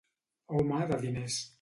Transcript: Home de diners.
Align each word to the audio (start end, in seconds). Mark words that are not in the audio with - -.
Home 0.55 0.81
de 0.93 0.99
diners. 1.05 1.41